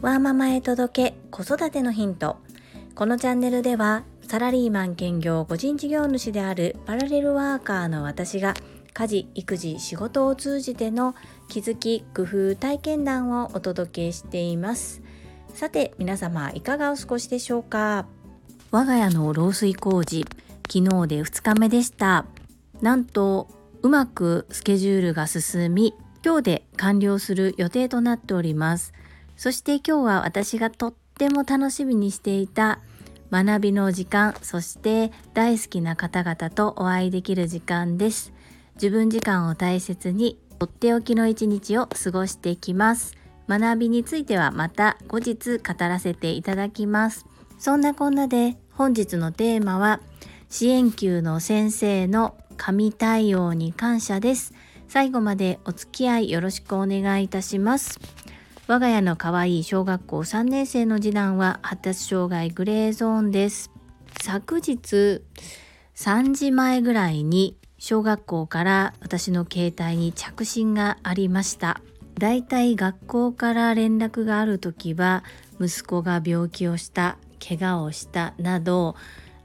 [0.00, 2.36] ワーママへ届け子育てのヒント。
[2.94, 8.54] このチャンネルではサラリーマン兼業個人事業主であるパラレルワーカーの私が
[8.94, 11.16] 家事育児仕事を通じての
[11.48, 15.02] 気づき工夫体験談をお届けしています。
[15.52, 18.06] さて皆様いかがお過ごしでしょうか？
[18.70, 20.24] 我が家の漏水工事
[20.72, 22.24] 昨日で2日目でした。
[22.80, 23.48] なんと
[23.82, 25.92] うまくスケジュールが進み
[26.24, 28.92] 今日で完了する予定となっております。
[29.36, 32.80] そして今日は私がとっても楽しみにしていた
[33.30, 38.32] 学びの時間そして大好きな方々とお会いできる時間です。
[38.74, 43.16] 自分時間を大切にとっておきの一日を過ごしていきます。
[43.48, 47.26] 学びについてはまた後日語らせていただきます。
[47.58, 50.00] そんなこんなで本日のテーマは
[50.48, 54.52] 支援級の先生の神対応に感謝です。
[54.90, 58.00] 最後までお付き合いよろしくお願いいたします
[58.66, 63.68] 我が家の可愛い小学校3年生の次男は発達障害グレーゾーンです。
[64.22, 65.22] 昨日
[65.96, 71.80] 3時前ぐらいに小学校から私の携帯に着信がありました。
[72.16, 75.24] だいたい学校から連絡がある時は
[75.60, 78.94] 息子が病気をした怪我をしたなど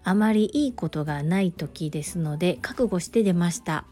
[0.04, 3.86] あまりいいことがない時ですので覚悟して出ました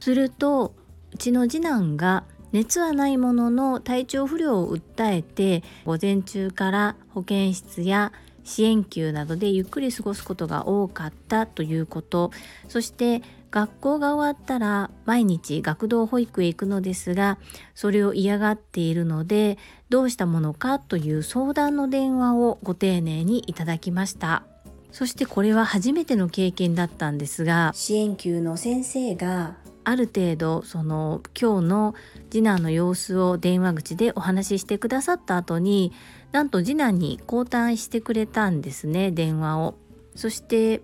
[0.00, 0.74] すると
[1.12, 8.12] うちの次男が熱はないものの体調不良を訴えて午前中から保健室や
[8.44, 12.30] 支援級などでゆっくり過ごすことが多かったということ。
[12.68, 17.38] そして学校が終わったら毎日学童保育へ行くのですが
[17.74, 19.58] それを嫌がっているので
[19.90, 24.44] どうしたものかという相談の電話をご丁寧にいただきました。
[24.90, 31.94] そしてこれは初めての経験だったんですが支援級の先生がある程度その今日の
[32.30, 35.92] 次男の様子を電話口でお話ししてくださった後に
[36.30, 39.74] なんと次男に交代してくれたんですね電話を。
[40.14, 40.82] そして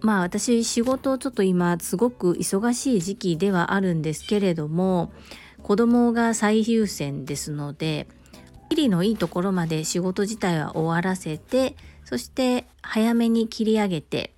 [0.00, 5.12] まあ私仕事をちょっと今すごく忙しい時期ではあるんですけれども
[5.62, 8.08] 子供が最優先ですので
[8.70, 14.32] きりのいいところまで仕事自体は終わらせてそして早めに切り上げて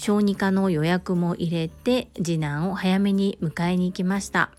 [0.00, 4.50] 小児科の予約も入れて次男を早めに迎えに行きました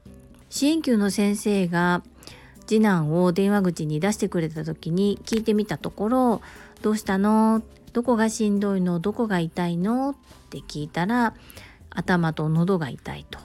[0.52, 2.03] 支援級の先生が
[2.68, 6.41] 次男を電話口に出してくれた時に聞いてみたところ
[6.84, 7.63] 「どうしたの？
[7.91, 9.00] どこがしんどいの？
[9.00, 10.16] どこが痛いの?」っ
[10.51, 11.34] て聞いたら
[11.90, 13.40] 「頭と喉が痛い」と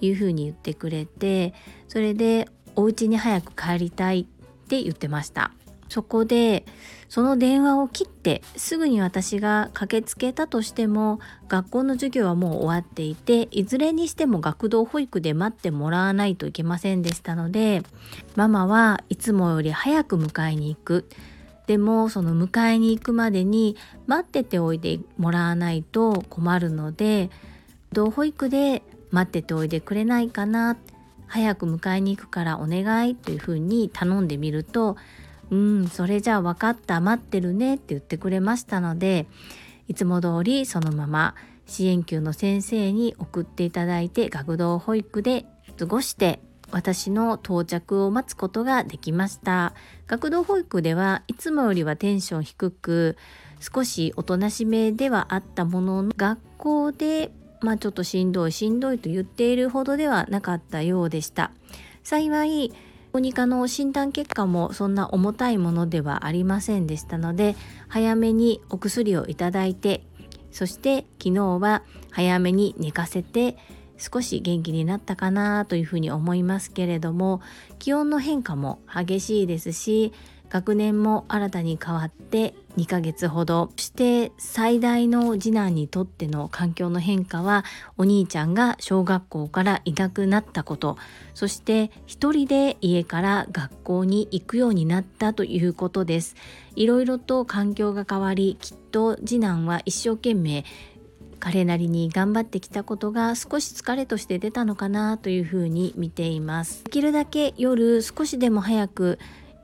[0.00, 1.52] いうふうに言ってくれて
[1.86, 4.24] それで「お家に早く帰りたい」っ
[4.68, 5.52] て言ってました。
[5.92, 6.64] そこで
[7.10, 17.82] その電話を切ってすぐに私が駆けつけたとしても学校の授業はもう終わっていていずれにしても学童保育で待ってもらわないといけませんでしたので
[18.36, 21.06] ママはいつもより早く迎えに行く。
[21.66, 23.76] でもその迎えに行くまでに
[24.06, 27.30] 待ってておいてもらわないと困るので
[27.92, 30.78] 同保育で待ってておいでくれないかな。
[31.26, 34.96] 早く迎えに行くからお願いというふうに頼んでみると
[35.52, 39.26] うんそれじゃあ分かった待ってるねって言ってくれましたので
[39.86, 41.34] いつも通りそのまま
[41.66, 45.44] 支援級の先生に送っていただいて学童保育で
[45.78, 49.74] 過ごして私の到着を待つことができました。
[50.06, 53.18] 学童保育ではいつもよりはテンション低く
[53.60, 57.30] 少しおとなしめではあったものの学校で
[57.60, 61.52] まあちょっとしんどいしんどいと言っているほどではなかったようでした。
[62.02, 62.72] 幸い
[63.12, 67.56] 小児科の診断結果もそんな重たいものではありませんでしたので
[67.88, 70.02] 早めにお薬をいただいて
[70.50, 73.58] そして昨日は早めに寝かせて
[73.98, 77.42] 少し元気になったかなというふうに思いますけれども
[77.78, 80.12] 気温の変化も激しいですし
[80.48, 83.70] 学年も新たに変わって2ヶ月ほど。
[83.76, 87.64] そして最大の次男にとっての環境の変化は
[87.98, 90.96] お兄ちゃんが小学校からいなくなったこと。
[91.34, 96.36] そして一人で家から学校に行くようになったということです。
[96.76, 100.64] いろいろと環境が変わりきっと次男は一生懸命
[101.42, 106.84] 彼なりに頑張ってきたことが少し疲れとして出たのかなというふうに見ています。
[106.84, 109.18] できるだけ夜少しでも早く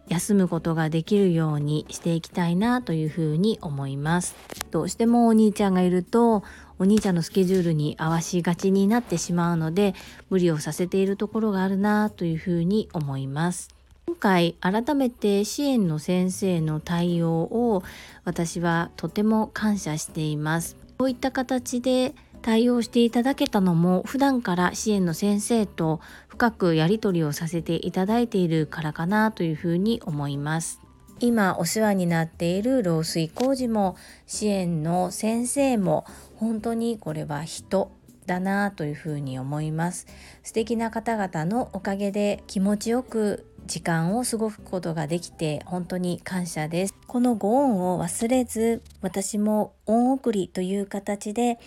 [0.08, 4.34] 休むことができるようにしていきたいなというふうに思います。
[4.70, 6.42] どうしてもお兄ちゃんがいると
[6.78, 9.94] お兄ちゃんのスケジュールに合わしがちになってしまうので
[10.30, 13.68] 無理をさせているところがあるなというふうに思います。
[14.06, 17.82] 今回改めて支援の先生の対応を
[18.24, 20.76] 私はとても感謝しています。
[20.98, 30.80] こういった形で対応していただけたのも普段から支援の先生と深くやり取りをさせていただいているからかなというふうに思います。
[31.20, 33.96] 今お世話になっている漏水工事も
[34.26, 36.06] 支援の先生も
[36.36, 37.90] 本当にこれは人
[38.26, 40.06] だなというふうに思います
[40.44, 51.58] 素敵な方々のおかげで気持ちよく時間を過ごすことができて本当に感謝ですこのご恩を忘れず私も恩送りという形で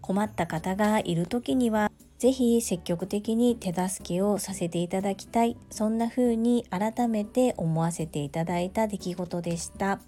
[0.00, 5.56] 困った方がいる時にはぜひ積極的に手助けをさせていただきたい。
[5.70, 10.00] そんな風に改めて思わせていただいた出来事でした。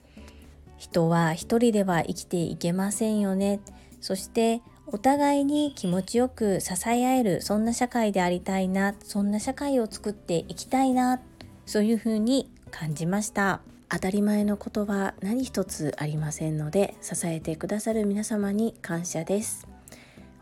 [0.77, 3.61] 人は一人では生きていけませんよね。
[4.01, 8.97] そしてお互いに気持ちよく支え合えるそんな社会でありたいな。
[9.05, 11.21] そんな社会を作っていきたいな。
[11.65, 13.61] そういう風に感じました。
[13.89, 19.80] 当たり前のことは何一つありませんので支えてくださる皆様に感謝です。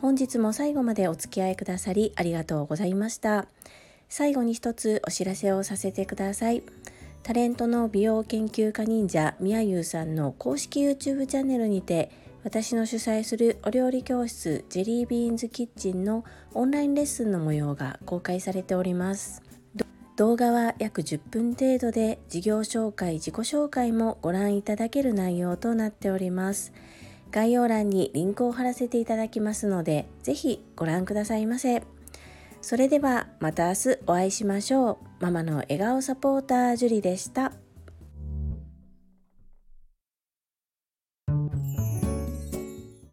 [0.01, 3.47] 本日も最後までお付き合いくださりありがとうございました。
[4.09, 6.63] 最後に一つお知らせをさせてください。
[7.25, 12.11] タレントの美容研究家忍者みやゆうさんの公式 YouTube チャンネルにて
[12.45, 16.25] 私の主催するお料理教室ジェリービーンズキッチンの
[16.55, 19.43] オンラインレッスンの模様が公開されております。
[20.17, 26.73] 動画は約10分程度で事業紹介自己紹介もご覧いただける内容となっております。
[27.31, 31.83] 概要欄にリンクを貼らせていただきますので、ぜひご覧くださいませ。
[32.61, 34.97] それではまた明日お会いしましょう。
[35.21, 37.53] ママの笑顔サポータージュリでした。